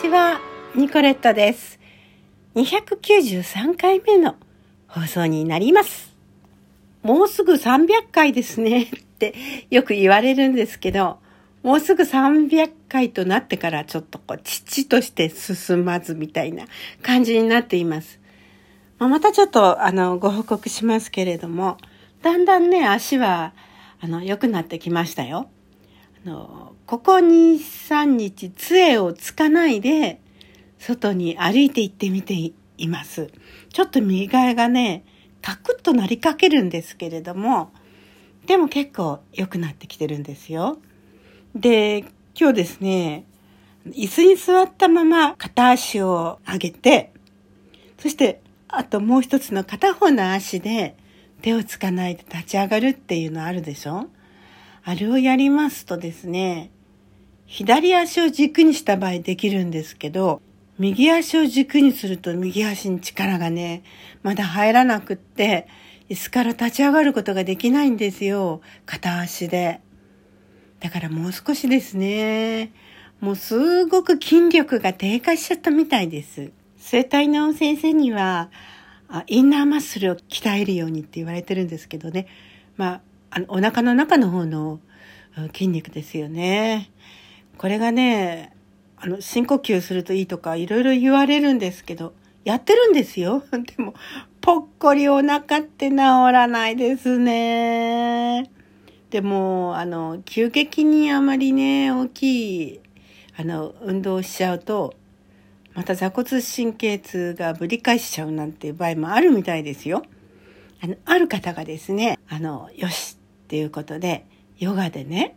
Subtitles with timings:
[0.00, 0.40] ちは、
[0.76, 1.80] ニコレットです。
[2.54, 4.36] 293回目の
[4.86, 6.14] 放送になります。
[7.02, 8.88] もうすぐ300回ですねっ
[9.18, 9.34] て
[9.70, 11.18] よく言われるんですけど、
[11.64, 16.66] もうすぐ300回となってからちょっとこう、父として進まずみたいな
[17.02, 18.20] 感じになっています。
[19.00, 21.76] まあ、またちょっとあの、ご報告しますけれども、
[22.22, 23.52] だんだんね、足は
[24.00, 25.50] あの、良くなってきましたよ。
[26.28, 30.20] の、ここ2、3日杖をつかないで、
[30.78, 32.34] 外に歩いて行ってみて
[32.76, 33.30] います。
[33.72, 35.04] ちょっと右側がね、
[35.42, 37.72] カクッとなりかけるんですけれども、
[38.46, 40.78] でも結構良くなってきてるんですよ。
[41.54, 42.04] で、
[42.38, 43.24] 今日ですね、
[43.86, 47.12] 椅子に座ったまま片足を上げて、
[47.98, 50.96] そしてあともう一つの片方の足で
[51.42, 54.08] 手をつかないで立ち上がるっていうのあるでしょ？
[54.88, 56.70] あれをやりますとですね、
[57.44, 60.40] 左足を軸にした場合できるんですけど、
[60.78, 63.82] 右足を軸にすると右足に力がね、
[64.22, 65.68] まだ入らなくって、
[66.08, 68.62] 椅子から立ち上がることができないんですよ。
[68.86, 69.82] 片足で。
[70.80, 72.72] だからもう少しですね。
[73.20, 76.50] もうすごく筋力が低下しちゃったみたいです。
[76.78, 78.48] 生体の先生には、
[79.26, 82.26] インナーマッスルを鍛えるようにって言われてるんですけどね。
[82.78, 84.80] まあ、あの、お腹の中の方の
[85.52, 86.90] 筋肉ですよね。
[87.56, 88.54] これがね、
[88.96, 93.44] あの、深呼吸するといいとかいろいろ言われるんですけど、やってるんですよ。
[93.52, 93.94] でも、
[94.40, 98.50] ぽっこりお腹って治らないですね。
[99.10, 102.80] でも、あの、急激にあまりね、大きい、
[103.36, 104.94] あの、運動しちゃうと、
[105.74, 110.02] また座骨神経痛がぶり返しちゃうなんていう場合もあるみたいですよ。
[110.80, 113.17] あの、ある方がですね、あの、よし
[113.48, 114.26] っていうことで、
[114.58, 115.34] ヨガでね、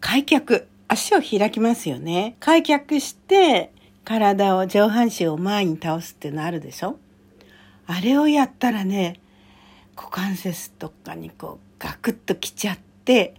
[0.00, 2.34] 開脚、足を開きますよね。
[2.40, 3.70] 開脚して、
[4.04, 6.98] 体を、上半身を前に倒すっていうのあるでしょ？
[7.86, 9.20] あれをやったらね、
[9.96, 13.34] 股関節とかにこうガクッときちゃって、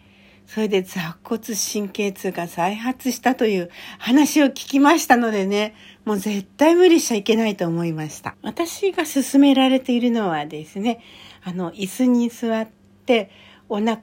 [0.47, 3.69] それで座骨神経痛が再発したという
[3.99, 5.75] 話を聞きましたのでね、
[6.05, 8.35] もう絶対無理しちゃいけないと思いました。
[8.43, 11.01] 私が勧められているのはですね、
[11.43, 12.69] あの、椅子に座っ
[13.05, 13.29] て、
[13.69, 14.01] お腹、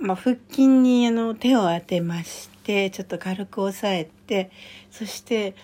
[0.00, 4.50] まあ、腹筋にあの手を当てまして、ちょっと軽く押さえて、
[4.90, 5.54] そして、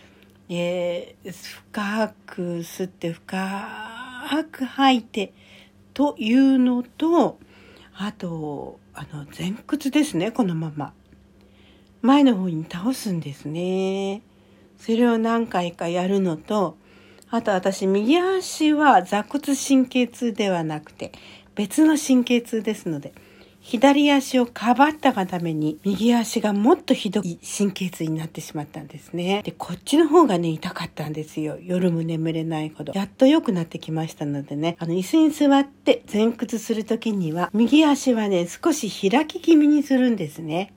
[0.48, 5.32] えー、深く吸って深く吐いて
[5.94, 7.38] というのと、
[7.96, 10.92] あと、あの、前屈ですね、このまま。
[12.02, 14.22] 前の方に倒すんですね。
[14.78, 16.76] それを何回かやるのと、
[17.30, 21.12] あと私、右足は座骨神経痛ではなくて、
[21.54, 23.12] 別の神経痛ですので、
[23.64, 29.42] 左足をかばったがために、右足がもっとひどい神経痛になってしまったんですね。
[29.42, 31.56] で、こっちの方がね、痛かったんですよ。
[31.62, 32.92] 夜も眠れないほど。
[32.94, 40.74] やっと良くなってきましたのでね、あの、椅子に座って前屈するときには、右足はね、少し開き気味にするんですね。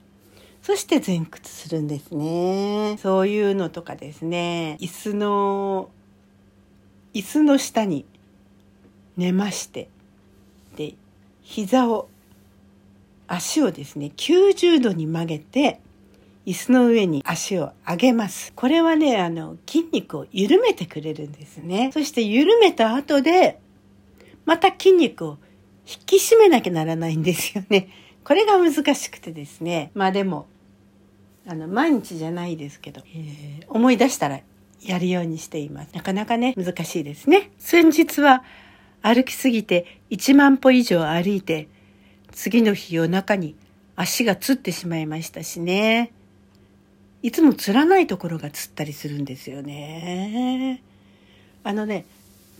[0.62, 2.96] そして前屈するんですね。
[3.02, 5.90] そういうのとかですね、椅子の、
[7.12, 8.06] 椅子の下に
[9.18, 9.90] 寝まして、
[10.78, 10.94] で、
[11.42, 12.08] 膝を
[13.26, 15.80] 足をですね、90度に曲げて、
[16.46, 18.52] 椅子の上に足を上げます。
[18.54, 21.90] これはね、あの、筋肉を緩めてくれるんですね。
[21.92, 23.60] そして緩めた後で、
[24.46, 25.38] また筋肉を
[25.84, 27.88] 引き締めなきゃならないんですよね。
[28.22, 29.90] これが難しくてですね。
[29.94, 30.46] まあでも、
[31.46, 34.40] あの、毎日じゃないですけど、えー、思い出したら
[34.80, 35.90] やるようにしています。
[35.92, 37.50] なかなかね、難しいですね。
[37.58, 38.44] 先日は
[39.08, 41.68] 歩きすぎて1万歩以上歩いて、
[42.30, 43.56] 次の日夜中に
[43.96, 46.12] 足がつってしまいましたしね。
[47.22, 50.82] いつもつらないところがつったりするんですよね。
[51.64, 52.04] あのね、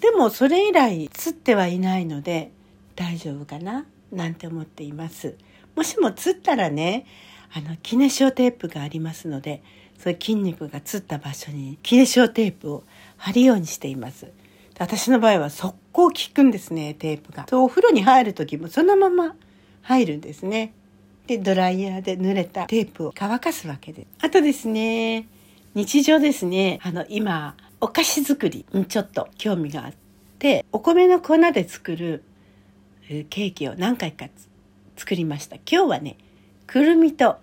[0.01, 2.51] でもそれ以来つってはいないので
[2.97, 3.85] 大丈夫かな？
[4.11, 5.37] なんて思っています。
[5.77, 7.05] もしもつったらね、
[7.53, 9.63] あの、キネシオテープがありますので、
[9.99, 12.85] そういう筋肉がつった場所にキネシオテープを
[13.19, 14.33] 貼るようにしています。
[14.79, 17.45] 私の場合は速攻効くんですね、テープが。
[17.49, 19.35] そう、お風呂に入る時もそのまま
[19.83, 20.73] 入るんですね。
[21.27, 24.07] で、ドライヤーで濡れたテープを乾かすわけです。
[24.21, 25.27] あとですね、
[25.75, 29.93] 日常ですね、あの、今、お菓子作りにちょっと興味があっ
[30.39, 32.23] て、お米の粉で作る
[33.09, 34.27] ケーキを何回か
[34.97, 35.57] 作りました。
[35.57, 36.17] 今日はね、
[36.69, 37.41] くるみとあ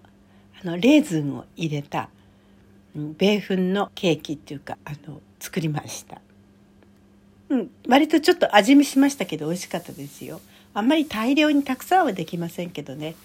[0.63, 2.07] のレーズンを入れた
[2.95, 6.21] 米粉のケーキっていうか、あの、作りました。
[7.49, 10.41] うん、割とちょっと味見しましたけど美味しかったですよ。
[10.73, 13.15] あんまり大量にたくさんはできませんけどね。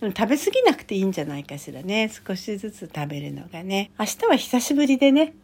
[0.00, 2.10] でも食べ過ぎなくていいんじゃないかしらね。
[2.26, 3.90] 少しずつ食べるのがね。
[3.98, 5.34] 明日は久しぶりでね、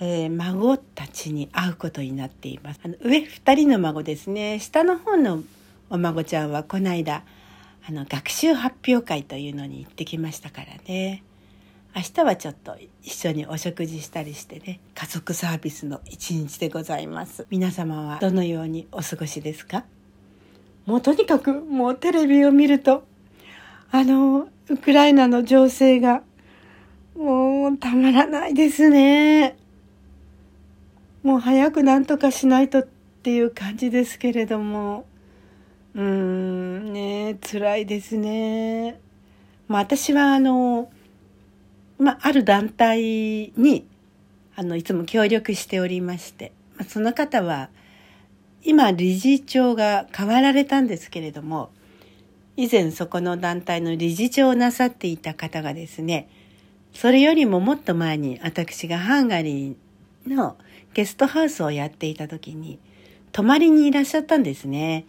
[0.00, 2.80] えー、孫たちに会うことになっています。
[2.82, 4.58] あの上2人の孫ですね。
[4.58, 5.42] 下の方の
[5.90, 7.22] お孫ちゃんはこの間、
[7.88, 11.22] あの学習発表会というのに行ってきましたからね。
[11.94, 17.46] 明日はちょっと一緒にお食事したりしてね、家族サービスの一日でございます。
[17.50, 19.84] 皆様はどのようにお過ごしですか？
[20.86, 23.04] もうとにかくもうテレビを見ると、
[23.90, 26.22] あの、ウクライナの情勢が
[27.16, 29.56] もうたまらないですね。
[31.24, 32.88] もう早く何とかしないとっ
[33.22, 35.06] ていう感じですけれども、
[35.94, 39.00] うーん、ね、辛いですね。
[39.66, 40.88] まあ私はあの、
[42.00, 43.86] まあある団体に、
[44.56, 47.68] あの、いつも協力しておりまして、まあ、その方は、
[48.62, 51.70] 今理事長が変わられたんですけれども、
[52.56, 56.28] 以前そこの団体の理事長をなさっていた方がですね、
[56.92, 60.56] それよりももっと前に私がハンガリーの
[60.92, 62.78] ゲストハウスをやっていた時に
[63.32, 65.06] 泊まりにいらっしゃったんですね。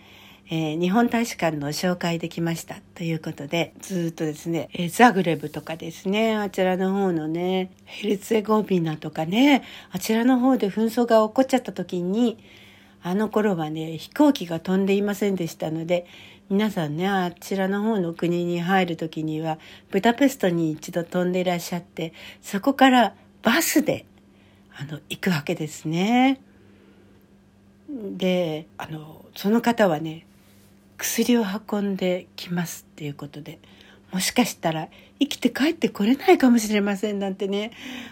[0.49, 12.37] えー、日本大使館の紹介できましたということで、ずっとですね、えー、ザグレブとかですね、あちらの方のね、ヘルツェゴビナとかね、あちらの方で紛争が起こっちゃった時に、
[13.03, 16.05] あの頃はね、飛行機が飛んでいませんでしたので、
[16.49, 19.57] 皆さんね、あちらの方の国に入る時には、
[19.89, 24.05] ブダペストに一度飛んでいらっしゃって、そこからバスで、
[24.75, 26.41] あの、行くわけですね。
[27.89, 30.25] で、あの、その方はね、
[31.01, 33.59] 薬を運んできますっていうことで、
[34.11, 34.87] もしかしたら
[35.19, 37.71] 生きて帰ってこれないかもしれませんなんてね、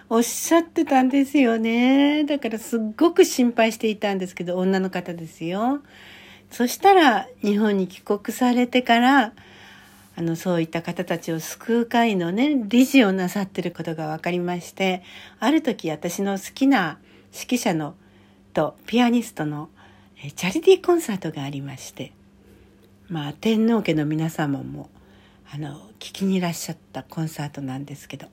[0.10, 2.24] おっしゃってたんですよね。
[2.24, 5.82] だからすっごく心配していたんですけど、女の方ですよ。
[6.50, 9.34] そしたら日本に帰国されてから、
[10.16, 15.04] あの、そういった方たちを救う会のね、理事をなさってることが分かりまして、
[15.40, 16.98] ある時私の好きな
[17.34, 17.94] 指揮者の
[18.54, 19.70] とピアニストの
[20.36, 22.14] チャリティーコンサートがありまして、
[23.10, 24.88] まあ、天皇家の皆様も、
[25.52, 28.28] あの、聞きにいらっしゃったコンサートなんですけど、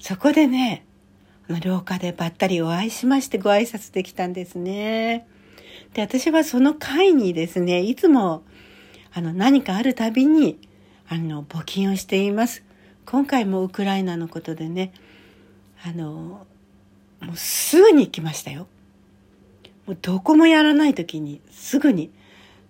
[0.00, 0.84] そこでね、
[1.48, 5.28] あの廊下でばったりお会いしましてご挨拶できたんですね。
[5.94, 8.42] で、私はその会にですね、いつも、
[9.12, 10.58] あの、何かあるたびに、
[11.08, 12.64] あの、募金をしています。
[13.06, 14.92] 今回もウクライナのことでね、
[15.84, 16.44] あの、
[17.20, 18.66] もうすぐに行きましたよ。
[19.86, 22.10] もうどこもやらない時に、すぐに、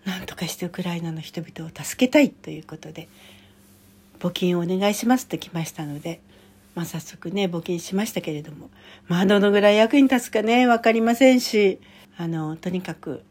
[0.09, 3.09] 何とかしてウクライナの人々を助けたいということで、
[4.21, 6.21] 募金をお願いしますと来ましたので、
[6.75, 8.71] まあ早速ね、募金しましたけれども、
[9.07, 11.79] まあどのぐらい役に立つかね、わかりませんし、
[12.17, 13.23] あのとにかく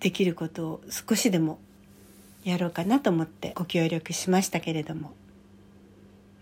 [0.00, 1.58] できることを少しでも
[2.44, 5.12] やろうかなと思ってご協力しましたけれども、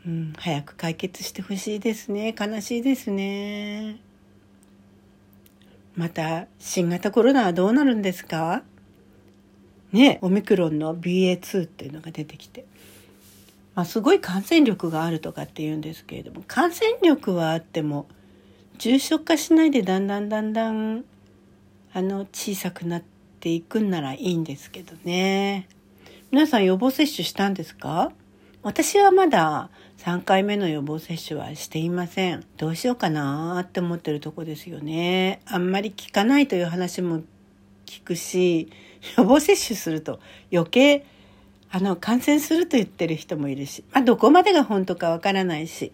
[0.06, 2.34] うん、早く解決してほしいですね。
[2.38, 3.96] 悲しいですね。
[5.96, 8.62] また新型コロナはどうなるんですか？
[9.94, 12.66] ねオミクロンの BA.2 っていうのが出てきて、
[13.74, 18.06] まあ、すごい感染力があるとかっていうんですけれども感染力はあっても
[18.78, 21.04] 重症化しないでだんだんだんだん
[21.92, 23.02] あの小さくなっ
[23.38, 25.68] ていくんならいいんですけどね。
[26.32, 28.10] 皆さん予防接種したんですか？
[28.64, 32.44] 私はまだ3回目の予防接種はしていません。
[32.56, 35.40] どうしようかなって思ってるとこですよね。
[35.46, 37.20] あんまり効かないという話も
[37.86, 38.70] 聞くし、
[39.18, 40.20] 予防接種すると
[40.52, 41.04] 余計
[41.70, 45.90] あの感染すると言ってる人もいるし、まあ、どこまでが本当かわからないし、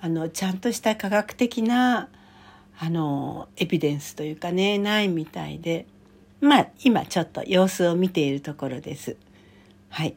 [0.00, 2.08] あのちゃんとした科学的な
[2.78, 5.86] あのエビデンスというかねないみたいで
[6.40, 9.16] まあ今ちょっと様子を見ているところです。
[9.90, 10.14] はい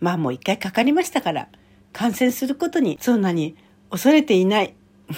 [0.00, 1.48] まあもう一回かかりましたから
[1.92, 3.54] 感染することにそんなに
[3.90, 4.74] 恐れていない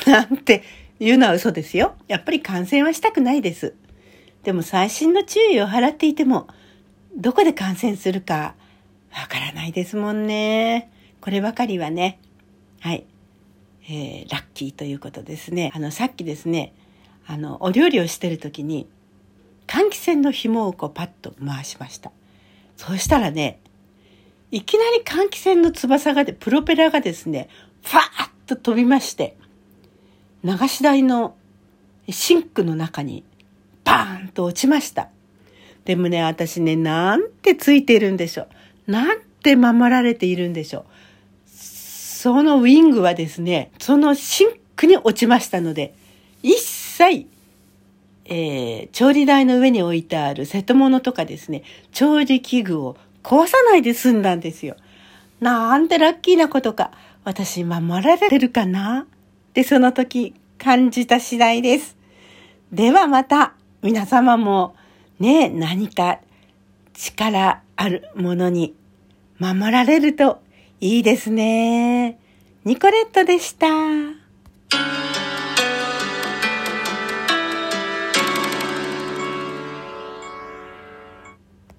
[0.07, 0.65] なんて
[0.99, 1.95] いうのは嘘ですよ。
[2.09, 3.75] やっぱり感染はしたくないです。
[4.45, 6.47] でも最新の注意を払っていても
[7.17, 8.55] どこで感染するか
[9.11, 10.91] わからないですもんね。
[11.21, 12.19] こればかりはね。
[12.81, 13.07] はい。
[13.89, 15.71] えー、ラッキーということですね。
[15.75, 16.75] あの、さっきですね、
[17.27, 18.89] あの、お料理をしてる時に、
[19.67, 22.11] 換気扇の紐をこうパッと回しました。
[22.77, 23.61] そうしたらね、
[24.51, 27.49] いきなり換気扇の翼がで、プロペラがですね、
[27.83, 29.37] ファーッと飛びまして、
[30.43, 31.37] 流し台の
[32.11, 33.25] シンクの中に
[33.95, 35.09] パーンと落ちました。
[35.85, 38.49] でもね、私ね、なんてついてるんでしょ
[38.89, 38.91] う。
[38.91, 40.85] なんて守られているんでしょう。
[41.47, 45.95] そのウィングはですね、そのシンクに落ちましたので、
[46.43, 47.27] 一切、
[48.25, 54.77] えー、調理台の上に置いてある瀬戸物とかですね、調理器具を壊さないで済んだんですよ。
[55.41, 56.91] なんてラッキーなことか。
[57.25, 59.07] 私守られてるかな？
[59.51, 61.97] ってその時感じた次第です。
[62.73, 64.75] ではまた皆様も
[65.21, 66.21] ね、何か
[66.95, 68.75] 力あるものに
[69.39, 70.41] 守られると
[70.81, 72.19] いいですね。
[72.65, 73.67] ニコレットでした。